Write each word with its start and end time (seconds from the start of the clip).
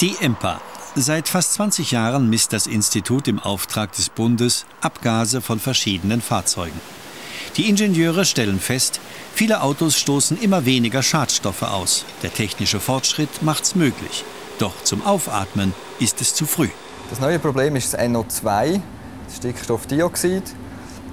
Die 0.00 0.14
EMPA. 0.20 0.60
Seit 0.94 1.28
fast 1.28 1.54
20 1.54 1.90
Jahren 1.90 2.30
misst 2.30 2.52
das 2.52 2.68
Institut 2.68 3.26
im 3.26 3.40
Auftrag 3.40 3.90
des 3.90 4.10
Bundes 4.10 4.64
Abgase 4.80 5.40
von 5.40 5.58
verschiedenen 5.58 6.20
Fahrzeugen. 6.20 6.80
Die 7.56 7.68
Ingenieure 7.68 8.24
stellen 8.24 8.60
fest, 8.60 9.00
viele 9.34 9.60
Autos 9.60 9.98
stoßen 9.98 10.40
immer 10.40 10.64
weniger 10.64 11.02
Schadstoffe 11.02 11.64
aus. 11.64 12.04
Der 12.22 12.32
technische 12.32 12.78
Fortschritt 12.78 13.42
macht's 13.42 13.74
möglich. 13.74 14.24
Doch 14.60 14.84
zum 14.84 15.04
Aufatmen 15.04 15.74
ist 15.98 16.20
es 16.20 16.32
zu 16.32 16.46
früh. 16.46 16.68
Das 17.10 17.18
neue 17.18 17.40
Problem 17.40 17.74
ist 17.74 17.92
das 17.92 18.00
NO2, 18.00 18.80
das 19.26 19.36
Stickstoffdioxid. 19.38 20.44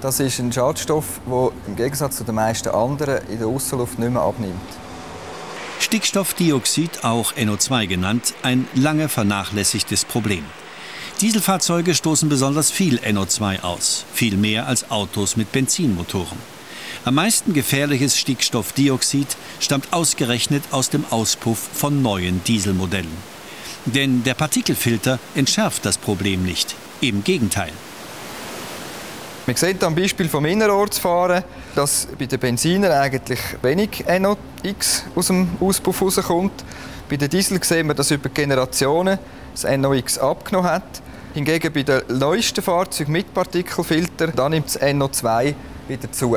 Das 0.00 0.20
ist 0.20 0.38
ein 0.38 0.52
Schadstoff, 0.52 1.20
der 1.26 1.50
im 1.66 1.74
Gegensatz 1.74 2.18
zu 2.18 2.24
den 2.24 2.36
meisten 2.36 2.68
anderen 2.68 3.26
in 3.26 3.40
der 3.40 3.48
Außenluft 3.48 3.98
nicht 3.98 4.12
mehr 4.12 4.22
abnimmt. 4.22 4.85
Stickstoffdioxid, 5.86 7.04
auch 7.04 7.34
NO2 7.34 7.86
genannt, 7.86 8.34
ein 8.42 8.66
lange 8.74 9.08
vernachlässigtes 9.08 10.04
Problem. 10.04 10.44
Dieselfahrzeuge 11.20 11.94
stoßen 11.94 12.28
besonders 12.28 12.72
viel 12.72 12.98
NO2 12.98 13.62
aus, 13.62 14.04
viel 14.12 14.36
mehr 14.36 14.66
als 14.66 14.90
Autos 14.90 15.36
mit 15.36 15.52
Benzinmotoren. 15.52 16.38
Am 17.04 17.14
meisten 17.14 17.52
gefährliches 17.52 18.18
Stickstoffdioxid 18.18 19.36
stammt 19.60 19.92
ausgerechnet 19.92 20.64
aus 20.72 20.90
dem 20.90 21.04
Auspuff 21.10 21.60
von 21.72 22.02
neuen 22.02 22.42
Dieselmodellen. 22.42 23.16
Denn 23.84 24.24
der 24.24 24.34
Partikelfilter 24.34 25.20
entschärft 25.36 25.84
das 25.84 25.98
Problem 25.98 26.42
nicht. 26.42 26.74
Im 27.00 27.22
Gegenteil. 27.22 27.70
Man 29.46 29.54
sieht 29.54 29.84
am 29.84 29.94
Beispiel 29.94 30.28
vom 30.28 30.44
Innerortsfahren, 30.44 31.44
dass 31.76 32.08
bei 32.18 32.26
den 32.26 32.40
Benzinern 32.40 32.90
eigentlich 32.90 33.38
wenig 33.62 34.04
NOx 34.18 35.04
aus 35.14 35.28
dem 35.28 35.50
Auspuff 35.60 36.02
rauskommt. 36.02 36.64
Bei 37.08 37.16
den 37.16 37.30
Diesel 37.30 37.62
sehen 37.62 37.86
wir, 37.86 37.94
dass 37.94 38.10
über 38.10 38.28
Generationen 38.28 39.20
das 39.52 39.62
NOx 39.62 40.18
abgenommen 40.18 40.68
hat. 40.68 41.00
Hingegen 41.32 41.72
bei 41.72 41.84
den 41.84 42.02
neuesten 42.08 42.60
Fahrzeugen 42.60 43.12
mit 43.12 43.32
Partikelfilter, 43.32 44.28
da 44.28 44.48
nimmt 44.48 44.66
das 44.66 44.80
NO2 44.80 45.54
wieder 45.86 46.10
zu. 46.10 46.36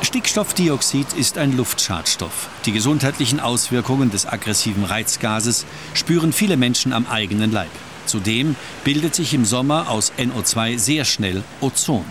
Stickstoffdioxid 0.00 1.12
ist 1.18 1.36
ein 1.36 1.54
Luftschadstoff. 1.54 2.48
Die 2.64 2.72
gesundheitlichen 2.72 3.40
Auswirkungen 3.40 4.10
des 4.10 4.26
aggressiven 4.26 4.84
Reizgases 4.84 5.66
spüren 5.92 6.32
viele 6.32 6.56
Menschen 6.56 6.94
am 6.94 7.06
eigenen 7.06 7.52
Leib. 7.52 7.68
Zudem 8.08 8.56
bildet 8.84 9.14
sich 9.14 9.34
im 9.34 9.44
Sommer 9.44 9.90
aus 9.90 10.12
NO2 10.18 10.78
sehr 10.78 11.04
schnell 11.04 11.44
Ozon. 11.60 12.04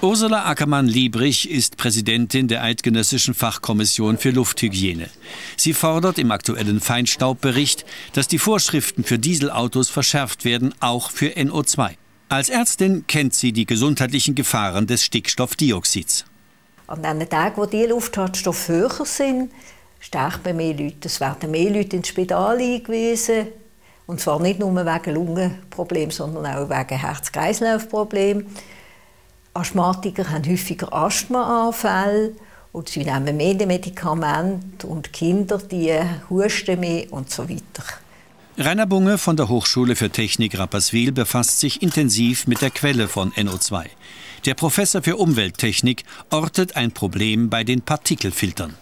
Ursula 0.00 0.44
Ackermann-Liebrich 0.44 1.50
ist 1.50 1.78
Präsidentin 1.78 2.46
der 2.46 2.62
Eidgenössischen 2.62 3.32
Fachkommission 3.32 4.18
für 4.18 4.30
Lufthygiene. 4.30 5.08
Sie 5.56 5.72
fordert 5.72 6.18
im 6.18 6.30
aktuellen 6.30 6.80
Feinstaubbericht, 6.80 7.86
dass 8.12 8.28
die 8.28 8.38
Vorschriften 8.38 9.02
für 9.04 9.18
Dieselautos 9.18 9.88
verschärft 9.88 10.44
werden, 10.44 10.74
auch 10.80 11.10
für 11.10 11.28
NO2. 11.28 11.92
Als 12.28 12.50
Ärztin 12.50 13.06
kennt 13.06 13.32
sie 13.32 13.52
die 13.52 13.64
gesundheitlichen 13.64 14.34
Gefahren 14.34 14.86
des 14.86 15.04
Stickstoffdioxids. 15.04 16.26
An 16.86 17.02
den 17.02 17.26
Tagen, 17.26 17.56
wo 17.56 17.64
die 17.64 17.86
Luftschadstoffe 17.86 18.68
höher 18.68 19.06
sind, 19.06 19.50
sterben 20.04 20.56
mehr 20.56 20.74
Leute. 20.74 21.08
Es 21.08 21.20
werden 21.20 21.50
mehr 21.50 21.70
Leute 21.70 21.96
ins 21.96 22.08
Spital 22.08 22.58
eingewiesen. 22.58 23.48
Und 24.06 24.20
zwar 24.20 24.38
nicht 24.40 24.60
nur 24.60 24.74
wegen 24.74 25.14
Lungenproblemen, 25.14 26.10
sondern 26.10 26.46
auch 26.46 26.68
wegen 26.68 26.98
Herz-Kreislauf-Problemen. 26.98 28.46
Asthmatiker 29.54 30.30
haben 30.30 30.44
häufiger 30.44 30.92
Asthmaanfälle 30.92 32.34
und 32.72 32.88
sie 32.88 33.04
nehmen 33.04 33.36
mehr 33.36 33.66
Medikamente 33.66 34.86
und 34.86 35.12
Kinder 35.12 35.58
die 35.58 35.94
husten 36.28 36.80
mehr 36.80 37.10
und 37.10 37.30
so 37.30 37.48
weiter. 37.48 37.84
Rainer 38.58 38.86
Bunge 38.86 39.16
von 39.16 39.36
der 39.36 39.48
Hochschule 39.48 39.96
für 39.96 40.10
Technik 40.10 40.58
Rapperswil 40.58 41.12
befasst 41.12 41.60
sich 41.60 41.82
intensiv 41.82 42.46
mit 42.46 42.60
der 42.60 42.70
Quelle 42.70 43.08
von 43.08 43.32
NO2. 43.32 43.86
Der 44.44 44.54
Professor 44.54 45.02
für 45.02 45.16
Umwelttechnik 45.16 46.04
ortet 46.30 46.76
ein 46.76 46.92
Problem 46.92 47.48
bei 47.48 47.64
den 47.64 47.80
Partikelfiltern. 47.80 48.74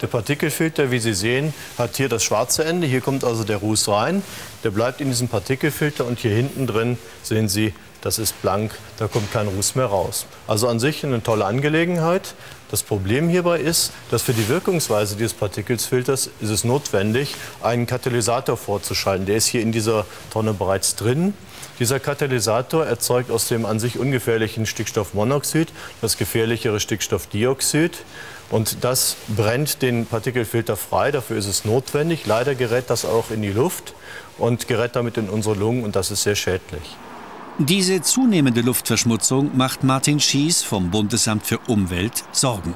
Der 0.00 0.06
Partikelfilter, 0.08 0.90
wie 0.90 0.98
Sie 0.98 1.14
sehen, 1.14 1.54
hat 1.78 1.96
hier 1.96 2.08
das 2.08 2.24
schwarze 2.24 2.64
Ende. 2.64 2.86
Hier 2.86 3.00
kommt 3.00 3.24
also 3.24 3.44
der 3.44 3.58
Ruß 3.58 3.88
rein. 3.88 4.22
Der 4.62 4.70
bleibt 4.70 5.00
in 5.00 5.08
diesem 5.08 5.28
Partikelfilter 5.28 6.04
und 6.04 6.18
hier 6.18 6.34
hinten 6.34 6.66
drin 6.66 6.98
sehen 7.22 7.48
Sie, 7.48 7.72
das 8.04 8.18
ist 8.18 8.40
blank, 8.42 8.72
da 8.98 9.08
kommt 9.08 9.32
kein 9.32 9.48
Ruß 9.48 9.76
mehr 9.76 9.86
raus. 9.86 10.26
Also 10.46 10.68
an 10.68 10.78
sich 10.78 11.04
eine 11.04 11.22
tolle 11.22 11.46
Angelegenheit. 11.46 12.34
Das 12.70 12.82
Problem 12.82 13.30
hierbei 13.30 13.58
ist, 13.58 13.92
dass 14.10 14.20
für 14.20 14.34
die 14.34 14.46
Wirkungsweise 14.50 15.16
dieses 15.16 15.32
Partikelfilters 15.32 16.28
ist 16.40 16.50
es 16.50 16.64
notwendig, 16.64 17.34
einen 17.62 17.86
Katalysator 17.86 18.58
vorzuschalten. 18.58 19.24
Der 19.24 19.36
ist 19.36 19.46
hier 19.46 19.62
in 19.62 19.72
dieser 19.72 20.04
Tonne 20.30 20.52
bereits 20.52 20.96
drin. 20.96 21.32
Dieser 21.78 21.98
Katalysator 21.98 22.84
erzeugt 22.84 23.30
aus 23.30 23.48
dem 23.48 23.64
an 23.64 23.80
sich 23.80 23.98
ungefährlichen 23.98 24.66
Stickstoffmonoxid 24.66 25.72
das 26.02 26.18
gefährlichere 26.18 26.80
Stickstoffdioxid. 26.80 28.04
Und 28.50 28.84
das 28.84 29.16
brennt 29.34 29.80
den 29.80 30.04
Partikelfilter 30.04 30.76
frei. 30.76 31.10
Dafür 31.10 31.38
ist 31.38 31.46
es 31.46 31.64
notwendig. 31.64 32.26
Leider 32.26 32.54
gerät 32.54 32.90
das 32.90 33.06
auch 33.06 33.30
in 33.30 33.40
die 33.40 33.52
Luft 33.52 33.94
und 34.36 34.68
gerät 34.68 34.94
damit 34.94 35.16
in 35.16 35.30
unsere 35.30 35.54
Lungen. 35.54 35.84
Und 35.84 35.96
das 35.96 36.10
ist 36.10 36.24
sehr 36.24 36.36
schädlich. 36.36 36.82
Diese 37.60 38.02
zunehmende 38.02 38.62
Luftverschmutzung 38.62 39.56
macht 39.56 39.84
Martin 39.84 40.18
Schies 40.18 40.64
vom 40.64 40.90
Bundesamt 40.90 41.46
für 41.46 41.60
Umwelt 41.68 42.24
Sorgen. 42.32 42.74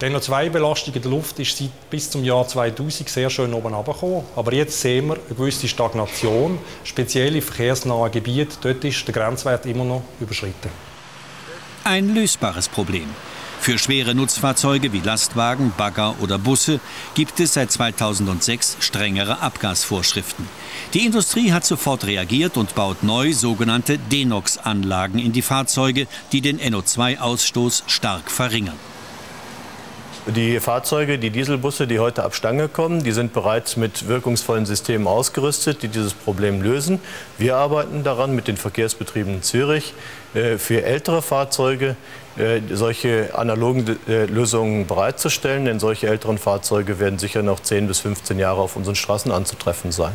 Die 0.00 0.06
NO2-Belastung 0.06 0.94
in 0.94 1.02
der 1.02 1.10
Luft 1.12 1.38
ist 1.38 1.56
seit 1.56 1.70
bis 1.90 2.10
zum 2.10 2.24
Jahr 2.24 2.48
2000 2.48 3.08
sehr 3.08 3.30
schön 3.30 3.54
oben 3.54 3.72
runtergekommen. 3.72 4.24
Aber 4.34 4.52
jetzt 4.52 4.80
sehen 4.80 5.06
wir 5.06 5.14
eine 5.14 5.36
gewisse 5.36 5.68
Stagnation. 5.68 6.58
Speziell 6.82 7.36
in 7.36 7.42
verkehrsnahen 7.42 8.10
Gebieten, 8.10 8.56
dort 8.60 8.82
ist 8.82 9.06
der 9.06 9.14
Grenzwert 9.14 9.64
immer 9.66 9.84
noch 9.84 10.02
überschritten. 10.18 10.70
Ein 11.84 12.16
lösbares 12.16 12.68
Problem. 12.68 13.10
Für 13.64 13.78
schwere 13.78 14.14
Nutzfahrzeuge 14.14 14.92
wie 14.92 15.00
Lastwagen, 15.00 15.72
Bagger 15.74 16.16
oder 16.20 16.36
Busse 16.36 16.80
gibt 17.14 17.40
es 17.40 17.54
seit 17.54 17.72
2006 17.72 18.76
strengere 18.80 19.40
Abgasvorschriften. 19.40 20.46
Die 20.92 21.06
Industrie 21.06 21.50
hat 21.50 21.64
sofort 21.64 22.04
reagiert 22.04 22.58
und 22.58 22.74
baut 22.74 23.02
neu 23.02 23.32
sogenannte 23.32 23.96
Denox-Anlagen 23.96 25.18
in 25.18 25.32
die 25.32 25.40
Fahrzeuge, 25.40 26.06
die 26.32 26.42
den 26.42 26.60
NO2-Ausstoß 26.60 27.84
stark 27.86 28.30
verringern. 28.30 28.76
Die 30.26 30.58
Fahrzeuge, 30.58 31.18
die 31.18 31.28
Dieselbusse, 31.28 31.86
die 31.86 31.98
heute 31.98 32.24
ab 32.24 32.34
Stange 32.34 32.68
kommen, 32.68 33.02
die 33.04 33.12
sind 33.12 33.34
bereits 33.34 33.76
mit 33.76 34.08
wirkungsvollen 34.08 34.64
Systemen 34.64 35.06
ausgerüstet, 35.06 35.82
die 35.82 35.88
dieses 35.88 36.14
Problem 36.14 36.62
lösen. 36.62 36.98
Wir 37.36 37.56
arbeiten 37.56 38.04
daran 38.04 38.34
mit 38.34 38.48
den 38.48 38.56
Verkehrsbetrieben 38.56 39.34
in 39.34 39.42
Zürich, 39.42 39.92
äh, 40.32 40.56
für 40.56 40.82
ältere 40.82 41.20
Fahrzeuge 41.20 41.96
äh, 42.38 42.60
solche 42.72 43.36
analogen 43.36 43.98
äh, 44.08 44.24
Lösungen 44.24 44.86
bereitzustellen. 44.86 45.66
Denn 45.66 45.78
solche 45.78 46.06
älteren 46.06 46.38
Fahrzeuge 46.38 46.98
werden 46.98 47.18
sicher 47.18 47.42
noch 47.42 47.60
10 47.60 47.86
bis 47.86 48.00
15 48.00 48.38
Jahre 48.38 48.62
auf 48.62 48.76
unseren 48.76 48.96
Straßen 48.96 49.30
anzutreffen 49.30 49.92
sein. 49.92 50.14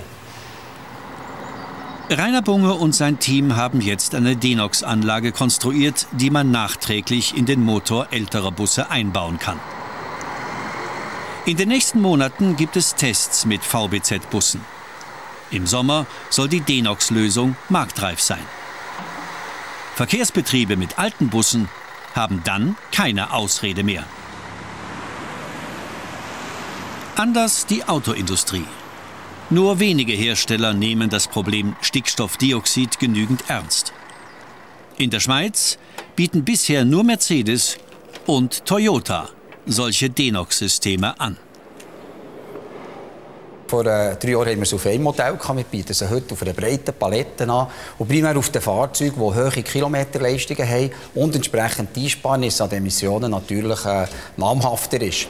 Rainer 2.09 2.41
Bunge 2.41 2.74
und 2.74 2.96
sein 2.96 3.20
Team 3.20 3.56
haben 3.56 3.80
jetzt 3.80 4.16
eine 4.16 4.36
Denox-Anlage 4.36 5.31
konstruiert, 5.31 6.08
die 6.14 6.31
man 6.31 6.50
nachträglich 6.50 7.38
in 7.38 7.46
den 7.46 7.62
Motor 7.62 8.08
älterer 8.09 8.52
Busse 8.52 8.90
einbauen 8.90 9.38
kann. 9.38 9.59
In 11.50 11.58
den 11.58 11.70
nächsten 11.70 12.00
Monaten 12.00 12.56
gibt 12.56 12.78
es 12.78 12.94
Tests 12.94 13.44
mit 13.44 13.64
VBZ-Bussen. 13.64 14.62
Im 15.50 15.66
Sommer 15.66 16.06
soll 16.29 16.47
die 16.47 16.62
Denox-Lösung 16.62 17.56
marktreif 17.70 18.22
sein. 18.22 18.46
Verkehrsbetriebe 19.96 20.78
mit 20.78 21.00
alten 21.00 21.29
Bussen 21.29 21.68
haben 22.14 22.44
dann 22.46 22.76
keine 22.91 23.34
Ausrede 23.34 23.82
mehr. 23.82 24.03
Anders 27.16 27.66
die 27.66 27.84
Autoindustrie. 27.84 28.68
Nur 29.50 29.79
wenige 29.79 30.14
Hersteller 30.14 30.76
nehmen 30.76 31.09
das 31.09 31.28
Problem 31.28 31.76
Stickstoffdioxid 31.82 33.00
genügend 33.00 33.50
ernst. 33.50 33.91
In 35.00 35.09
der 35.09 35.20
Schweiz 35.20 35.79
bieten 36.16 36.46
bisher 36.46 36.85
nur 36.85 37.03
Mercedes 37.03 37.79
und 38.28 38.68
Toyota 38.68 39.29
solche 39.70 40.09
Denox-Systeme 40.09 41.20
an. 41.20 41.38
Vor 43.70 43.86
äh, 43.86 44.16
drei 44.16 44.32
Jahren 44.32 44.48
haben 44.48 44.56
wir 44.58 44.64
es 44.64 44.74
auf 44.74 44.88
einem 44.88 45.04
Modell 45.04 45.38
gehabt. 45.38 45.56
Wir 45.56 45.64
bieten 45.64 45.94
sie 45.94 46.10
heute 46.10 46.34
auf 46.34 46.42
einer 46.42 46.54
breiten 46.54 46.92
Palette 46.92 47.48
an. 47.48 47.68
Und 48.00 48.08
primär 48.08 48.36
auf 48.36 48.50
den 48.50 48.64
Fahrzeugen, 48.64 49.14
die 49.14 49.20
hohe 49.20 49.52
Kilometerleistungen 49.52 50.68
haben 50.68 50.90
und 51.14 51.36
entsprechend 51.36 51.96
die 51.96 52.06
Einsparnis 52.06 52.60
an 52.62 52.72
Emissionen 52.72 53.30
natürlich 53.30 53.86
äh, 53.86 54.08
namhafter 54.38 55.00
ist. 55.04 55.28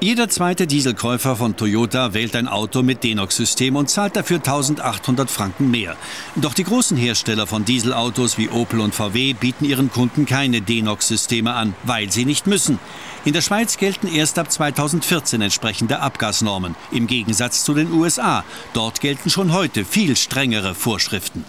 Jeder 0.00 0.28
zweite 0.28 0.68
Dieselkäufer 0.68 1.34
von 1.34 1.56
Toyota 1.56 2.14
wählt 2.14 2.36
ein 2.36 2.46
Auto 2.46 2.84
mit 2.84 3.02
Denox-System 3.02 3.74
und 3.74 3.90
zahlt 3.90 4.14
dafür 4.14 4.36
1800 4.36 5.28
Franken 5.28 5.72
mehr. 5.72 5.96
Doch 6.36 6.54
die 6.54 6.62
großen 6.62 6.96
Hersteller 6.96 7.48
von 7.48 7.64
Dieselautos 7.64 8.38
wie 8.38 8.48
Opel 8.48 8.78
und 8.78 8.94
VW 8.94 9.32
bieten 9.32 9.64
ihren 9.64 9.90
Kunden 9.90 10.24
keine 10.24 10.60
Denox-Systeme 10.60 11.52
an, 11.52 11.74
weil 11.82 12.12
sie 12.12 12.26
nicht 12.26 12.46
müssen. 12.46 12.78
In 13.24 13.32
der 13.32 13.40
Schweiz 13.40 13.76
gelten 13.76 14.06
erst 14.06 14.38
ab 14.38 14.52
2014 14.52 15.42
entsprechende 15.42 15.98
Abgasnormen, 15.98 16.76
im 16.92 17.08
Gegensatz 17.08 17.64
zu 17.64 17.74
den 17.74 17.90
USA. 17.90 18.44
Dort 18.74 19.00
gelten 19.00 19.30
schon 19.30 19.52
heute 19.52 19.84
viel 19.84 20.14
strengere 20.14 20.76
Vorschriften. 20.76 21.44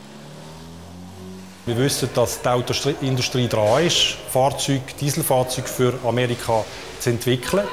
Wir 1.68 1.78
wissen, 1.78 2.10
dass 2.16 2.42
die 2.42 2.48
Autoindustrie 2.48 3.48
dran 3.48 3.86
ist, 3.86 4.18
Fahrzeug, 4.34 4.81
Dieselfahrzeuge 5.00 5.68
für 5.68 5.94
Amerika 6.04 6.66
zu 7.00 7.12
entwickeln. 7.12 7.68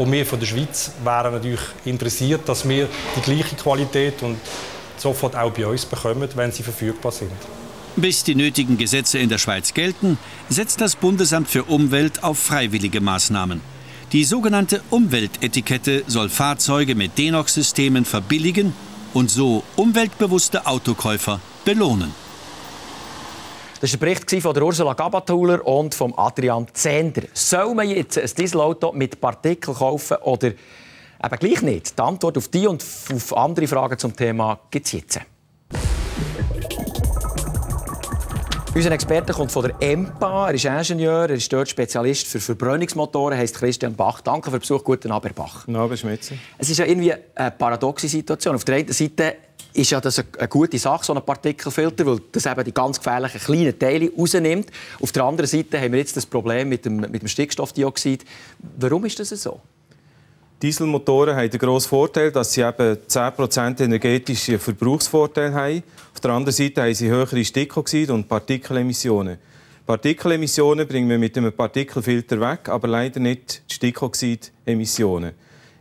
Und 0.00 0.10
wir 0.12 0.24
von 0.24 0.40
der 0.40 0.46
Schweiz 0.46 0.92
wären 1.04 1.34
natürlich 1.34 1.60
interessiert, 1.84 2.48
dass 2.48 2.66
wir 2.66 2.88
die 3.16 3.20
gleiche 3.20 3.54
Qualität 3.54 4.22
und 4.22 4.38
sofort 4.96 5.36
auch 5.36 5.52
bei 5.52 5.66
uns 5.66 5.84
bekommen, 5.84 6.26
wenn 6.36 6.50
sie 6.50 6.62
verfügbar 6.62 7.12
sind. 7.12 7.30
Bis 7.96 8.24
die 8.24 8.34
nötigen 8.34 8.78
Gesetze 8.78 9.18
in 9.18 9.28
der 9.28 9.36
Schweiz 9.36 9.74
gelten, 9.74 10.16
setzt 10.48 10.80
das 10.80 10.96
Bundesamt 10.96 11.48
für 11.50 11.64
Umwelt 11.64 12.24
auf 12.24 12.38
freiwillige 12.38 13.02
Maßnahmen. 13.02 13.60
Die 14.12 14.24
sogenannte 14.24 14.80
Umweltetikette 14.88 16.04
soll 16.06 16.30
Fahrzeuge 16.30 16.94
mit 16.94 17.18
Denox-Systemen 17.18 18.06
verbilligen 18.06 18.72
und 19.12 19.30
so 19.30 19.64
umweltbewusste 19.76 20.64
Autokäufer 20.64 21.40
belohnen. 21.66 22.14
Das 23.80 23.90
war 23.92 23.98
der 23.98 24.06
Bericht 24.14 24.42
von 24.42 24.52
der 24.52 24.62
Ursula 24.62 24.92
Gabatuller 24.92 25.66
und 25.66 25.94
von 25.94 26.12
Adrian 26.14 26.66
Zender. 26.74 27.22
Soll 27.32 27.74
man 27.74 27.88
jetzt 27.88 28.18
ein 28.18 28.28
Dieselauto 28.36 28.92
mit 28.92 29.18
Partikeln 29.18 29.74
kaufen 29.74 30.18
oder 30.18 30.48
eben 30.48 31.38
gleich 31.38 31.62
nicht? 31.62 31.98
Die 31.98 32.02
Antwort 32.02 32.36
auf 32.36 32.48
die 32.48 32.66
und 32.66 32.84
auf 33.14 33.34
andere 33.34 33.66
Fragen 33.66 33.98
zum 33.98 34.14
Thema 34.14 34.60
gibt 34.70 34.84
es 34.84 34.92
jetzt. 34.92 35.20
Unser 38.72 38.92
Experte 38.92 39.32
kommt 39.32 39.50
von 39.50 39.64
der 39.64 39.74
EMPA. 39.80 40.48
Er 40.48 40.54
ist 40.54 40.64
Ingenieur, 40.64 41.28
er 41.28 41.30
ist 41.30 41.52
dort 41.52 41.68
Spezialist 41.68 42.28
für 42.28 42.38
Verbrennungsmotoren, 42.38 43.36
heißt 43.36 43.56
Christian 43.56 43.96
Bach. 43.96 44.20
Danke 44.20 44.48
für 44.48 44.58
den 44.58 44.60
Besuch. 44.60 44.84
Guten 44.84 45.10
Abend, 45.10 45.34
Bach. 45.34 45.66
Guten 45.66 45.76
Abend, 45.76 45.98
Schmitzer. 45.98 46.36
Es 46.56 46.70
ist 46.70 46.78
ja 46.78 46.84
irgendwie 46.84 47.12
eine 47.34 47.50
paradoxe 47.50 48.06
Situation. 48.06 48.54
Auf 48.54 48.64
der 48.64 48.76
einen 48.76 48.92
Seite 48.92 49.36
ist 49.72 49.90
ja 49.90 50.00
das 50.00 50.24
eine 50.38 50.48
gute 50.48 50.78
Sache, 50.78 51.04
so 51.04 51.12
ein 51.12 51.22
Partikelfilter, 51.24 52.06
weil 52.06 52.20
das 52.30 52.46
eben 52.46 52.64
die 52.64 52.72
ganz 52.72 52.98
gefährlichen 52.98 53.40
kleinen 53.40 53.76
Teile 53.76 54.10
rausnimmt. 54.16 54.70
Auf 55.00 55.10
der 55.10 55.24
anderen 55.24 55.48
Seite 55.48 55.80
haben 55.80 55.90
wir 55.90 55.98
jetzt 55.98 56.16
das 56.16 56.24
Problem 56.24 56.68
mit 56.68 56.84
dem, 56.84 56.98
mit 56.98 57.22
dem 57.22 57.28
Stickstoffdioxid. 57.28 58.24
Warum 58.78 59.04
ist 59.04 59.18
das 59.18 59.30
so? 59.30 59.60
Dieselmotoren 60.62 61.34
haben 61.36 61.48
den 61.48 61.58
grossen 61.58 61.88
Vorteil, 61.88 62.30
dass 62.30 62.52
sie 62.52 62.60
eben 62.60 62.98
10% 63.08 63.82
energetischen 63.82 64.58
Verbrauchsvorteil 64.58 65.54
haben. 65.54 65.82
Auf 66.12 66.20
der 66.20 66.32
anderen 66.32 66.52
Seite 66.52 66.82
haben 66.82 66.92
sie 66.92 67.08
höhere 67.08 67.42
Stickoxid- 67.42 68.10
und 68.10 68.28
Partikelemissionen. 68.28 69.38
Partikelemissionen 69.86 70.86
bringen 70.86 71.08
wir 71.08 71.18
mit 71.18 71.38
einem 71.38 71.54
Partikelfilter 71.54 72.38
weg, 72.40 72.68
aber 72.68 72.88
leider 72.88 73.20
nicht 73.20 73.62
die 73.70 73.74
Stickoxidemissionen. 73.74 75.32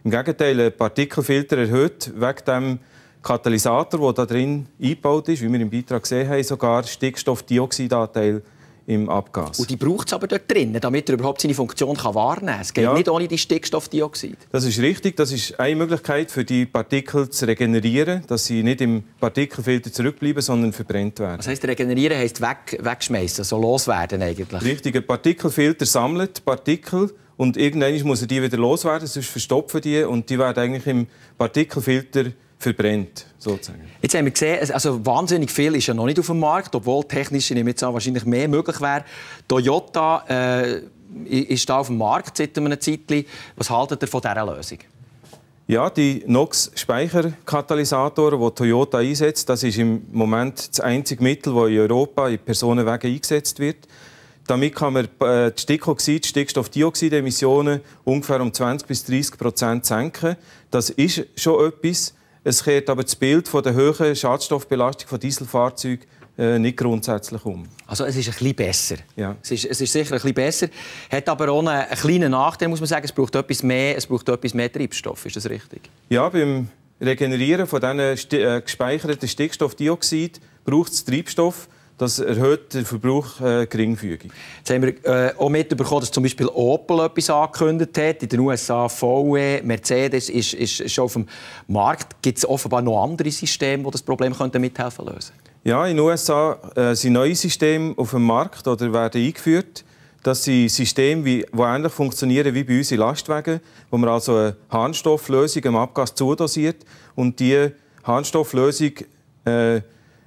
Im 0.05 0.11
Gegenteil, 0.11 0.59
ein 0.61 0.71
Partikelfilter 0.71 1.57
erhöht 1.57 2.13
wegen 2.15 2.45
dem 2.47 2.79
Katalysator, 3.21 4.13
der 4.13 4.25
da 4.25 4.33
drin 4.33 4.67
eingebaut 4.81 5.27
ist, 5.27 5.41
wie 5.41 5.51
wir 5.51 5.59
im 5.59 5.69
Beitrag 5.69 6.03
gesehen 6.03 6.29
haben, 6.29 6.41
sogar 6.41 6.83
Stickstoffdioxidanteil 6.83 8.41
im 8.89 9.07
Abgas. 9.07 9.59
Und 9.59 9.69
die 9.69 9.75
braucht 9.75 10.07
es 10.07 10.13
aber 10.13 10.27
dort 10.27 10.49
drin, 10.51 10.75
damit 10.81 11.09
er 11.09 11.13
überhaupt 11.13 11.41
seine 11.41 11.53
Funktion 11.53 11.95
kann 11.95 12.15
wahrnehmen 12.15 12.47
kann. 12.47 12.61
Es 12.61 12.73
geht 12.73 12.83
ja. 12.83 12.93
nicht 12.93 13.07
ohne 13.07 13.27
die 13.27 13.37
Stickstoffdioxid. 13.37 14.37
Das 14.51 14.65
ist 14.65 14.79
richtig. 14.79 15.15
Das 15.15 15.31
ist 15.31 15.59
eine 15.59 15.75
Möglichkeit, 15.75 16.31
für 16.31 16.43
die 16.43 16.65
Partikel 16.65 17.29
zu 17.29 17.45
regenerieren, 17.45 18.23
dass 18.25 18.45
sie 18.45 18.63
nicht 18.63 18.81
im 18.81 19.03
Partikelfilter 19.19 19.93
zurückbleiben, 19.93 20.41
sondern 20.41 20.73
verbrennt 20.73 21.19
werden. 21.19 21.37
Das 21.37 21.47
heisst, 21.47 21.63
regenerieren 21.65 22.17
heisst 22.17 22.41
weg, 22.41 22.79
wegschmeißen, 22.81 23.43
so 23.43 23.59
loswerden 23.59 24.23
eigentlich. 24.23 24.61
Richtig. 24.63 24.95
Ein 24.95 25.05
Partikelfilter 25.05 25.85
sammelt 25.85 26.43
Partikel 26.43 27.11
und 27.37 27.57
irgendwann 27.57 28.01
muss 28.07 28.21
er 28.21 28.27
die 28.27 28.41
wieder 28.41 28.57
loswerden, 28.57 29.07
sonst 29.07 29.29
verstopfen 29.29 29.81
die 29.81 30.01
und 30.03 30.29
die 30.31 30.39
werden 30.39 30.63
eigentlich 30.63 30.87
im 30.87 31.05
Partikelfilter 31.37 32.25
verbrennt. 32.59 33.25
Sozusagen. 33.37 33.89
Jetzt 34.01 34.15
haben 34.15 34.25
wir 34.25 34.31
gesehen, 34.31 34.71
also 34.71 35.05
wahnsinnig 35.05 35.49
viel 35.49 35.75
ist 35.75 35.87
ja 35.87 35.93
noch 35.93 36.05
nicht 36.05 36.19
auf 36.19 36.27
dem 36.27 36.39
Markt, 36.39 36.75
obwohl 36.75 37.05
technisch 37.05 37.49
ich 37.49 37.57
jetzt 37.57 37.81
wahrscheinlich 37.81 38.25
mehr 38.25 38.49
möglich 38.49 38.81
wäre. 38.81 39.05
Toyota 39.47 40.25
äh, 40.27 40.81
ist 41.25 41.67
da 41.69 41.79
auf 41.79 41.87
dem 41.87 41.97
Markt 41.97 42.37
seit 42.37 42.57
einem 42.57 42.79
Zeitchen. 42.79 43.25
Was 43.55 43.69
haltet 43.69 44.03
ihr 44.03 44.07
von 44.07 44.21
dieser 44.21 44.45
Lösung? 44.45 44.77
Ja, 45.67 45.89
die 45.89 46.23
NOx-Speicherkatalysatoren, 46.25 48.41
die 48.41 48.51
Toyota 48.55 48.97
einsetzt, 48.97 49.47
das 49.47 49.63
ist 49.63 49.77
im 49.77 50.01
Moment 50.11 50.69
das 50.71 50.79
einzige 50.79 51.21
Mittel, 51.23 51.53
das 51.53 51.69
in 51.69 51.79
Europa 51.79 52.27
in 52.27 52.39
Personenwagen 52.39 53.13
eingesetzt 53.13 53.59
wird. 53.59 53.87
Damit 54.47 54.75
kann 54.75 54.93
man 54.93 55.05
äh, 55.05 55.51
die 55.51 55.61
Stickoxid-, 55.61 56.25
Stickstoffdioxidemissionen 56.25 57.81
ungefähr 58.03 58.41
um 58.41 58.51
20 58.51 58.87
bis 58.87 59.05
30 59.05 59.37
Prozent 59.37 59.85
senken. 59.85 60.35
Das 60.71 60.89
ist 60.89 61.27
schon 61.35 61.67
etwas. 61.67 62.15
Es 62.43 62.63
kehrt 62.63 62.89
aber 62.89 63.03
das 63.03 63.15
Bild 63.15 63.47
von 63.47 63.63
der 63.63 63.75
hohen 63.75 64.15
Schadstoffbelastung 64.15 65.07
von 65.07 65.19
Dieselfahrzeugen 65.19 66.05
äh, 66.37 66.57
nicht 66.57 66.77
grundsätzlich 66.77 67.43
um. 67.43 67.67
Also 67.85 68.05
es 68.05 68.15
ist 68.15 68.27
ein 68.27 68.31
bisschen 68.31 68.55
besser. 68.55 68.95
Ja. 69.17 69.35
Es, 69.43 69.51
ist, 69.51 69.65
es 69.65 69.81
ist 69.81 69.91
sicher 69.91 70.11
ein 70.11 70.21
bisschen 70.21 70.33
besser. 70.33 70.67
Hat 71.11 71.27
aber 71.27 71.49
auch 71.49 71.59
einen, 71.59 71.67
einen 71.67 71.99
kleinen 71.99 72.31
Nachteil, 72.31 72.69
muss 72.69 72.79
man 72.79 72.87
sagen. 72.87 73.03
Es 73.03 73.11
braucht 73.11 73.35
etwas 73.35 73.61
mehr, 73.61 73.97
es 73.97 74.07
braucht 74.07 74.29
etwas 74.29 74.53
mehr 74.53 74.71
Treibstoff. 74.71 75.25
Ist 75.25 75.35
das 75.35 75.49
richtig? 75.49 75.81
Ja, 76.07 76.29
beim 76.29 76.69
Regenerieren 77.01 77.67
von 77.67 77.81
diesen 77.81 78.39
äh, 78.39 78.61
gespeicherten 78.61 79.27
Stickstoffdioxid 79.27 80.39
braucht 80.63 80.93
es 80.93 81.03
Treibstoff. 81.03 81.67
Das 81.99 82.17
erhöht 82.17 82.73
den 82.73 82.85
Verbrauch 82.85 83.41
äh, 83.41 83.67
geringfügig. 83.67 84.31
Jetzt 84.59 84.69
haben 84.69 84.83
wir 84.83 85.05
äh, 85.05 85.33
auch 85.37 85.49
mitbekommen, 85.49 85.99
dass 85.99 86.09
zum 86.09 86.23
Beispiel 86.23 86.47
Opel 86.47 87.01
etwas 87.01 87.29
angekündigt 87.29 87.97
hat. 87.97 88.23
In 88.23 88.29
den 88.29 88.39
USA 88.39 88.87
VW, 88.87 89.61
Mercedes 89.63 90.29
ist, 90.29 90.53
ist 90.53 90.89
schon 90.89 91.03
auf 91.03 91.13
dem 91.13 91.27
Markt. 91.67 92.21
Gibt 92.21 92.37
es 92.37 92.47
offenbar 92.47 92.81
noch 92.81 93.03
andere 93.03 93.29
Systeme, 93.29 93.83
die 93.83 93.91
das 93.91 94.01
Problem 94.01 94.33
könnten 94.33 94.61
mithelfen 94.61 95.07
lösen 95.07 95.33
Ja, 95.65 95.85
in 95.87 95.97
den 95.97 96.05
USA 96.05 96.57
äh, 96.73 96.95
sind 96.95 97.11
neue 97.11 97.35
Systeme 97.35 97.93
auf 97.97 98.11
dem 98.11 98.23
Markt 98.23 98.65
oder 98.65 98.93
werden 98.93 99.21
eingeführt. 99.21 99.83
Das 100.23 100.45
sind 100.45 100.69
Systeme, 100.69 101.23
die 101.23 101.45
ähnlich 101.53 101.91
funktionieren 101.91 102.55
wie 102.55 102.63
bei 102.63 102.77
uns 102.77 102.93
in 102.93 102.99
Lastwagen, 102.99 103.59
wo 103.91 103.97
man 103.97 104.09
also 104.09 104.37
eine 104.37 104.55
Harnstofflösung 104.69 105.63
im 105.63 105.75
Abgas 105.75 106.15
zudosiert 106.15 106.77
und 107.15 107.41
diese 107.41 107.73
Harnstofflösung 108.05 108.91
äh, 109.43 109.81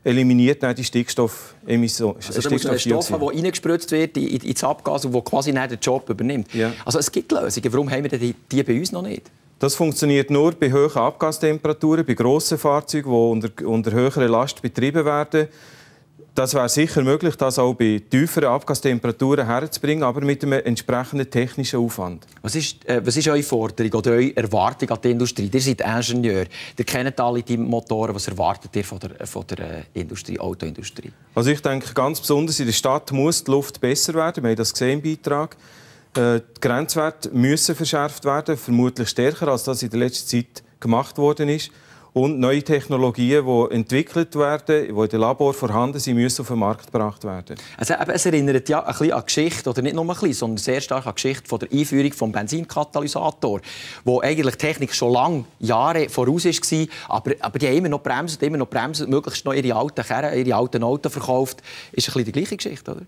eliminiert 0.04 0.62
dann 0.62 0.74
die 0.74 0.84
Stickstoffemission. 0.84 2.16
Also 2.16 2.40
da 2.40 2.50
muss 2.50 2.66
ein 2.66 2.78
Stoff, 2.78 3.08
der 3.08 3.20
reingespritzt 3.20 3.90
wird 3.92 4.16
ins 4.16 4.64
Abgas 4.64 5.04
und 5.04 5.12
der 5.12 5.22
quasi 5.22 5.52
den 5.52 5.78
Job 5.80 6.08
übernimmt. 6.08 6.52
Ja. 6.54 6.72
Also 6.84 6.98
es 6.98 7.10
gibt 7.10 7.30
Lösungen. 7.32 7.72
Warum 7.72 7.90
haben 7.90 8.10
wir 8.10 8.18
die, 8.18 8.34
die 8.50 8.62
bei 8.62 8.78
uns 8.78 8.92
noch 8.92 9.02
nicht? 9.02 9.30
Das 9.58 9.76
funktioniert 9.76 10.28
nur 10.28 10.52
bei 10.52 10.72
hohen 10.72 10.90
Abgastemperaturen, 10.90 12.04
bei 12.04 12.14
grossen 12.14 12.58
Fahrzeugen, 12.58 13.10
die 13.10 13.16
unter, 13.16 13.66
unter 13.68 13.92
höherer 13.92 14.26
Last 14.26 14.60
betrieben 14.60 15.04
werden. 15.04 15.46
Das 16.34 16.54
wäre 16.54 16.68
sicher 16.70 17.02
möglich, 17.02 17.36
das 17.36 17.58
auch 17.58 17.74
bei 17.74 18.00
tieferen 18.08 18.48
Abgastemperaturen 18.48 19.44
herzubringen, 19.44 20.02
aber 20.02 20.22
mit 20.22 20.42
einem 20.42 20.62
entsprechenden 20.64 21.30
technischen 21.30 21.78
Aufwand. 21.78 22.26
Was 22.40 22.54
ist, 22.54 22.88
äh, 22.88 23.04
was 23.04 23.18
ist 23.18 23.28
eure 23.28 23.42
Forderung 23.42 23.92
oder 23.92 24.12
eure 24.12 24.34
Erwartung 24.34 24.88
an 24.90 24.98
die 25.04 25.10
Industrie? 25.10 25.50
Ihr 25.52 25.60
seid 25.60 25.82
Ingenieur, 25.82 26.46
ihr 26.78 26.84
kennt 26.86 27.20
alle 27.20 27.42
die 27.42 27.58
Motoren. 27.58 28.14
Was 28.14 28.28
erwartet 28.28 28.74
ihr 28.74 28.84
von 28.84 28.98
der, 28.98 29.26
von 29.26 29.46
der 29.46 29.58
äh, 29.58 29.82
Industrie, 29.92 30.40
Autoindustrie? 30.40 31.12
Also 31.34 31.50
ich 31.50 31.60
denke, 31.60 31.92
ganz 31.92 32.18
besonders 32.18 32.58
in 32.60 32.66
der 32.66 32.72
Stadt 32.72 33.12
muss 33.12 33.44
die 33.44 33.50
Luft 33.50 33.78
besser 33.78 34.14
werden. 34.14 34.42
Wir 34.42 34.50
haben 34.50 34.56
das 34.56 34.72
gesehen 34.72 35.02
im 35.02 35.02
Beitrag. 35.02 35.54
Äh, 36.16 36.40
die 36.40 36.60
Grenzwerte 36.62 37.28
müssen 37.28 37.74
verschärft 37.74 38.24
werden, 38.24 38.56
vermutlich 38.56 39.10
stärker, 39.10 39.48
als 39.48 39.64
das 39.64 39.82
in 39.82 39.90
der 39.90 39.98
letzten 39.98 40.28
Zeit 40.28 40.62
gemacht 40.80 41.18
worden 41.18 41.50
ist 41.50 41.70
und 42.14 42.38
neue 42.38 42.62
Technologien, 42.62 43.46
die 43.46 43.74
entwickelt 43.74 44.34
werden, 44.36 44.86
die 44.86 45.00
in 45.00 45.08
den 45.08 45.20
Labor 45.20 45.54
vorhanden 45.54 45.98
sind, 45.98 46.16
müssen 46.16 46.42
auf 46.42 46.48
den 46.48 46.58
Markt 46.58 46.92
gebracht 46.92 47.24
werden. 47.24 47.56
Also, 47.78 47.94
es 47.94 48.26
erinnert 48.26 48.68
ja 48.68 48.80
ein 48.80 48.86
bisschen 48.86 49.12
an 49.12 49.20
die 49.20 49.26
Geschichte, 49.26 49.70
oder 49.70 49.80
nicht 49.80 49.94
nur 49.94 50.04
ein 50.04 50.08
bisschen, 50.08 50.32
sondern 50.34 50.58
sehr 50.58 50.80
stark 50.82 51.06
an 51.06 51.12
die 51.12 51.22
Geschichte 51.22 51.48
von 51.48 51.58
der 51.60 51.72
Einführung 51.72 52.10
des 52.10 52.32
Benzinkatalysator, 52.32 53.60
wo 54.04 54.20
eigentlich 54.20 54.56
Technik 54.56 54.94
schon 54.94 55.12
lange, 55.12 55.44
Jahre 55.58 56.08
voraus 56.10 56.44
war, 56.44 56.86
aber, 57.08 57.32
aber 57.40 57.58
die 57.58 57.66
haben 57.66 57.76
immer 57.76 57.88
noch 57.88 58.02
bremsen, 58.02 58.44
immer 58.44 58.58
noch 58.58 58.68
bremsen, 58.68 59.08
möglichst 59.08 59.44
noch 59.46 59.54
ihre 59.54 59.74
alten 59.74 60.04
Kerren, 60.04 60.38
ihre 60.38 60.54
alten 60.54 60.82
Autos 60.82 61.12
verkauft. 61.12 61.62
Ist 61.92 62.08
ein 62.08 62.12
bisschen 62.12 62.24
die 62.26 62.32
gleiche 62.32 62.56
Geschichte, 62.56 62.90
oder? 62.90 63.02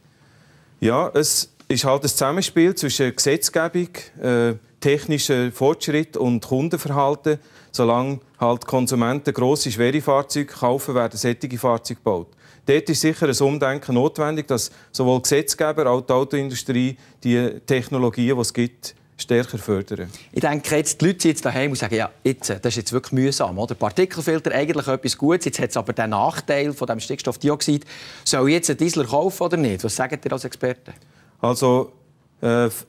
Ja, 0.81 1.11
es 1.15 1.51
ist 1.69 1.85
halt 1.85 2.03
ein 2.03 2.09
Zusammenspiel 2.09 2.75
zwischen 2.75 3.15
Gesetzgebung, 3.15 3.89
äh, 4.23 4.55
technischen 4.81 5.53
Fortschritt 5.53 6.17
und 6.17 6.45
Kundenverhalten. 6.45 7.39
Solange 7.75 8.21
halt 8.38 8.66
Konsumenten 8.66 9.35
grosse, 9.35 9.73
schwere 9.73 10.00
Fahrzeuge 10.00 10.47
kaufen, 10.47 10.95
werden 10.95 11.19
solche 11.19 11.59
Fahrzeuge 11.59 11.99
gebaut. 11.99 12.28
Dort 12.66 12.88
ist 12.88 13.00
sicher 13.00 13.26
ein 13.26 13.37
Umdenken 13.37 13.97
notwendig, 13.97 14.47
dass 14.47 14.71
sowohl 14.93 15.21
Gesetzgeber 15.21 15.85
als 15.87 15.88
auch 15.88 16.07
die 16.07 16.12
Autoindustrie 16.12 16.97
die 17.25 17.50
Technologien, 17.66 18.37
die 18.37 18.40
es 18.40 18.54
gibt, 18.54 18.95
stärker 19.16 19.59
fördern. 19.59 20.09
Ich 20.31 20.40
denke, 20.40 20.76
jetzt, 20.76 21.00
die 21.00 21.07
Leute 21.07 21.26
jetzt 21.26 21.45
daheim 21.45 21.73
und 21.73 21.76
sagen, 21.76 21.97
ja, 21.97 22.11
jetzt, 22.23 22.49
das 22.49 22.61
ist 22.64 22.76
jetzt 22.76 22.93
wirklich 22.93 23.12
mühsam. 23.12 23.59
Oder? 23.59 23.75
Partikelfilter 23.75 24.52
eigentlich 24.52 24.87
etwas 24.87 25.19
Gutes, 25.19 25.47
jetzt 25.47 25.59
hat 25.59 25.71
es 25.71 25.76
aber 25.76 25.93
den 25.93 26.11
Nachteil 26.11 26.73
von 26.73 26.87
dem 26.87 27.00
Stickstoffdioxid. 27.00 27.85
Soll 28.25 28.50
ich 28.50 28.54
jetzt 28.54 28.71
einen 28.71 28.78
Diesel 28.78 29.04
kaufen 29.04 29.43
oder 29.43 29.57
nicht? 29.57 29.83
Was 29.83 29.97
sagt 29.97 30.25
ihr 30.25 30.33
als 30.33 30.45
Experte? 30.45 30.95
Also 31.40 31.90
äh, 31.90 32.04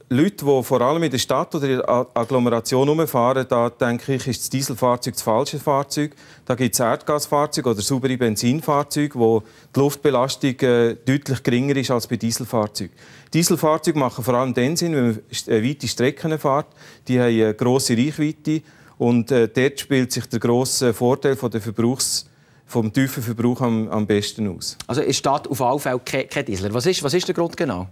Leute, 0.09 0.45
die 0.45 0.63
vor 0.63 0.81
allem 0.81 1.03
in 1.03 1.11
der 1.11 1.17
Stadt 1.17 1.55
oder 1.55 1.69
in 1.69 1.77
der 1.77 2.07
Agglomeration 2.13 2.89
herumfahren, 2.89 3.45
da 3.47 3.69
denke 3.69 4.15
ich, 4.15 4.27
ist 4.27 4.41
das 4.41 4.49
Dieselfahrzeug 4.49 5.13
das 5.13 5.21
falsche 5.21 5.59
Fahrzeug. 5.59 6.13
Da 6.43 6.55
gibt 6.55 6.73
es 6.73 6.79
Erdgasfahrzeuge 6.81 7.69
oder 7.69 7.81
saubere 7.81 8.17
Benzinfahrzeuge, 8.17 9.17
wo 9.17 9.43
die 9.73 9.79
Luftbelastung 9.79 10.59
äh, 10.59 10.95
deutlich 10.95 11.41
geringer 11.41 11.77
ist 11.77 11.89
als 11.89 12.05
bei 12.05 12.17
Dieselfahrzeugen. 12.17 12.93
Dieselfahrzeuge 13.33 13.97
machen 13.97 14.25
vor 14.25 14.33
allem 14.33 14.53
den 14.53 14.75
Sinn, 14.75 14.93
wenn 14.93 15.05
man 15.05 15.19
äh, 15.47 15.69
weite 15.69 15.87
Strecken 15.87 16.37
fährt. 16.37 16.67
Die 17.07 17.17
haben 17.17 17.27
eine 17.27 17.53
grosse 17.53 17.95
Reichweite 17.95 18.61
und 18.97 19.31
äh, 19.31 19.47
dort 19.47 19.79
spielt 19.79 20.11
sich 20.11 20.25
der 20.25 20.39
grosse 20.41 20.93
Vorteil 20.93 21.37
von 21.37 21.49
der 21.49 21.61
Verbrauchs 21.61 22.29
vom 22.65 22.91
tiefen 22.91 23.23
Verbrauch 23.23 23.61
am, 23.61 23.87
am 23.87 24.05
besten 24.05 24.53
aus. 24.53 24.77
Also 24.87 25.01
der 25.01 25.13
Stadt 25.13 25.47
auf 25.47 25.61
alle 25.61 25.79
Fälle 25.79 25.99
kein 25.99 26.45
Diesel. 26.45 26.73
Was 26.73 26.85
ist, 26.87 27.03
was 27.03 27.13
ist 27.13 27.27
der 27.27 27.35
Grund 27.35 27.55
genau? 27.55 27.87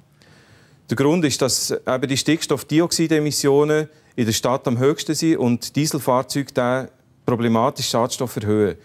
Der 0.90 0.98
Grund 0.98 1.24
ist, 1.24 1.42
dass 1.42 1.72
eben 1.72 2.08
die 2.08 2.18
Stickstoffdioxidemissionen 2.18 3.88
in 4.16 4.26
der 4.26 4.34
Stadt 4.34 4.68
am 4.68 4.78
höchsten 4.78 5.16
sind 5.16 5.38
und 5.38 5.76
Dieselfahrzeuge 5.76 6.52
den 6.54 6.88
problematischen 7.26 7.90
Schadstoff 7.90 8.36
erhöhen. 8.36 8.76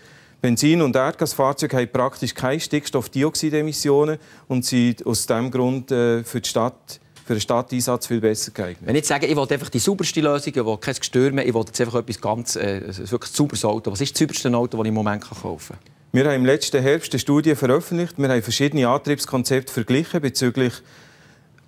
Benzin- 0.40 0.80
und 0.80 0.94
Erdgasfahrzeuge 0.94 1.76
haben 1.76 1.90
praktisch 1.90 2.32
keine 2.32 2.60
Stickstoffdioxidemissionen 2.60 4.18
und 4.46 4.64
sind 4.64 5.04
aus 5.04 5.26
diesem 5.26 5.50
Grund 5.50 5.90
äh, 5.90 6.22
für, 6.22 6.40
die 6.40 6.48
Stadt, 6.48 7.00
für 7.26 7.34
den 7.34 7.40
Stadteinsatz 7.40 8.06
viel 8.06 8.20
besser 8.20 8.52
geeignet. 8.52 8.86
Wenn 8.86 8.94
ich 8.94 9.04
sage, 9.04 9.26
ich 9.26 9.34
will 9.34 9.46
einfach 9.50 9.68
die 9.68 9.80
sauberste 9.80 10.20
Lösung, 10.20 10.52
ich 10.54 10.64
will 10.64 10.76
kein 10.76 10.94
Gestür 10.94 11.32
mehr, 11.32 11.44
ich 11.44 11.52
will 11.52 11.64
jetzt 11.66 11.80
einfach 11.80 11.98
etwas 11.98 12.20
ganz 12.20 12.54
äh, 12.54 12.80
wirklich 13.10 13.32
sauberes 13.32 13.64
Auto. 13.64 13.90
Was 13.90 14.00
ist 14.00 14.12
das 14.12 14.20
sauberste 14.20 14.54
Auto, 14.56 14.76
das 14.76 14.84
ich 14.84 14.88
im 14.88 14.94
Moment 14.94 15.24
kaufen 15.24 15.76
kann? 15.76 15.78
Wir 16.12 16.24
haben 16.24 16.36
im 16.36 16.46
letzten 16.46 16.80
Herbst 16.80 17.12
eine 17.12 17.18
Studie 17.18 17.56
veröffentlicht. 17.56 18.14
Wir 18.16 18.28
haben 18.28 18.42
verschiedene 18.42 18.88
Antriebskonzepte 18.88 19.72
verglichen 19.72 20.20
bezüglich 20.20 20.72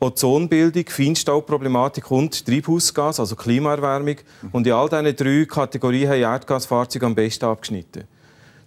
Ozonbildung, 0.00 0.84
Feinstaubproblematik 0.88 2.10
und 2.10 2.46
Treibhausgas, 2.46 3.20
also 3.20 3.36
Klimaerwärmung. 3.36 4.16
Und 4.50 4.66
in 4.66 4.72
all 4.72 4.88
diesen 4.88 5.14
drei 5.14 5.44
Kategorien 5.44 6.08
haben 6.08 6.20
Erdgasfahrzeuge 6.20 7.04
am 7.06 7.14
besten 7.14 7.44
abgeschnitten. 7.44 8.04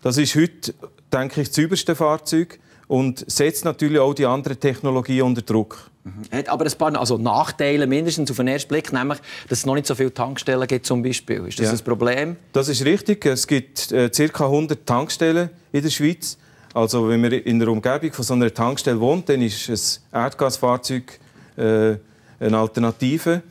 Das 0.04 0.18
ist 0.18 0.36
heute, 0.36 0.74
denke 1.12 1.42
ich, 1.42 1.50
das 1.50 1.58
überste 1.58 1.96
Fahrzeug 1.96 2.60
und 2.88 3.26
setzt 3.30 3.66
natürlich 3.66 4.00
auch 4.00 4.14
die 4.14 4.26
anderen 4.26 4.60
Technologien 4.60 5.24
unter 5.24 5.42
Druck. 5.42 5.90
Mhm. 6.04 6.38
Hat 6.38 6.50
aber 6.50 6.66
ein 6.66 6.72
paar 6.78 6.96
also 7.00 7.18
Nachteile, 7.18 7.88
mindestens 7.88 8.30
auf 8.30 8.38
den 8.38 8.50
ersten 8.50 8.68
Blick, 8.68 8.94
nämlich, 8.94 9.20
dass 9.48 9.60
es 9.60 9.66
noch 9.66 9.74
nicht 9.74 9.88
so 9.88 9.96
viele 9.96 10.14
Tankstellen 10.14 10.68
gibt 10.68 10.86
zum 10.86 11.02
Beispiel. 11.02 11.48
Ist 11.48 11.60
das 11.60 11.68
ja. 11.68 11.72
ein 11.72 11.80
Problem? 11.80 12.36
Das 12.52 12.68
ist 12.68 12.86
richtig. 12.86 13.26
Es 13.26 13.48
gibt 13.48 13.92
äh, 13.92 14.10
ca. 14.10 14.46
100 14.46 14.86
Tankstellen 14.86 15.50
in 15.72 15.82
der 15.82 15.90
Schweiz. 15.90 16.38
Also 16.74 17.08
wenn 17.08 17.22
man 17.22 17.32
in 17.32 17.60
der 17.60 17.70
Umgebung 17.70 18.12
von 18.12 18.26
so 18.26 18.34
einer 18.34 18.54
Tankstelle 18.54 19.00
wohnt, 19.00 19.30
dann 19.30 19.42
ist 19.42 19.70
ein 20.12 20.24
Erdgasfahrzeug 20.24 21.20
äh, 21.58 21.98
eine 22.40 22.58
Alternative. 22.58 23.42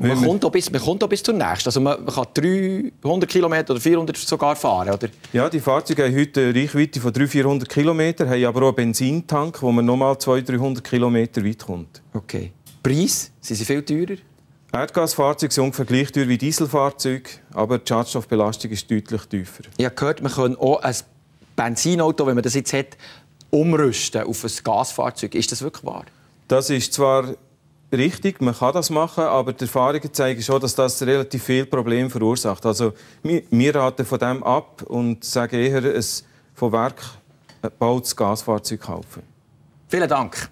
Man 0.00 0.24
kommt, 0.24 0.44
auch 0.46 0.50
bis, 0.50 0.70
man 0.70 0.80
kommt 0.80 1.04
auch 1.04 1.08
bis 1.08 1.22
zur 1.22 1.34
nächsten. 1.34 1.68
Also 1.68 1.80
man 1.80 2.06
kann 2.06 2.26
300 2.32 3.28
km 3.28 3.52
oder 3.52 3.80
400 3.80 4.16
sogar 4.16 4.56
fahren, 4.56 4.88
oder? 4.88 5.08
Ja, 5.32 5.50
die 5.50 5.60
Fahrzeuge 5.60 6.04
haben 6.04 6.16
heute 6.16 6.40
eine 6.40 6.54
Reichweite 6.54 7.00
von 7.00 7.12
300-400 7.12 7.66
km, 7.66 8.30
haben 8.30 8.44
aber 8.44 8.62
auch 8.62 8.68
einen 8.68 8.76
Benzintank, 8.76 9.60
wo 9.60 9.70
man 9.70 9.84
nochmal 9.84 10.14
200-300 10.14 10.80
km 10.80 11.44
weit 11.44 11.58
kommt. 11.58 12.02
Okay. 12.14 12.52
Preis? 12.82 13.30
Sind 13.42 13.56
sie 13.56 13.64
viel 13.66 13.82
teurer? 13.82 14.16
Erdgasfahrzeuge 14.72 15.52
sind 15.52 15.64
ungefähr 15.64 15.84
gleich 15.84 16.12
teuer 16.12 16.28
wie 16.28 16.38
Dieselfahrzeuge, 16.38 17.28
aber 17.52 17.78
die 17.78 17.88
Schadstoffbelastung 17.88 18.70
ist 18.70 18.90
deutlich 18.90 19.22
tiefer. 19.26 19.64
Ich 19.76 19.84
habe 19.84 19.94
gehört, 19.94 20.22
man 20.22 20.32
kann 20.32 20.56
auch 20.56 20.80
ein 20.80 20.94
Benzinauto, 21.56 22.26
wenn 22.26 22.36
man 22.36 22.44
das 22.44 22.54
jetzt 22.54 22.72
hat, 22.72 22.96
umrüsten 23.50 24.22
auf 24.22 24.44
ein 24.44 24.50
Gasfahrzeug. 24.62 25.34
Ist 25.34 25.52
das 25.52 25.60
wirklich 25.60 25.84
wahr? 25.84 26.04
Das 26.50 26.68
ist 26.68 26.92
zwar 26.94 27.36
richtig, 27.92 28.40
man 28.40 28.56
kann 28.56 28.72
das 28.72 28.90
machen, 28.90 29.22
aber 29.22 29.52
die 29.52 29.66
Erfahrungen 29.66 30.12
zeigen 30.12 30.42
schon, 30.42 30.60
dass 30.60 30.74
das 30.74 31.00
relativ 31.00 31.44
viele 31.44 31.64
Probleme 31.64 32.10
verursacht. 32.10 32.66
Also 32.66 32.92
wir 33.22 33.74
raten 33.76 34.04
von 34.04 34.18
dem 34.18 34.42
ab 34.42 34.82
und 34.82 35.22
sagen 35.22 35.54
eher, 35.54 35.94
ein 35.94 36.04
von 36.54 36.72
Werk 36.72 37.02
gebautes 37.62 38.16
Gasfahrzeug 38.16 38.80
kaufen. 38.80 39.22
Vielen 39.86 40.08
Dank. 40.08 40.50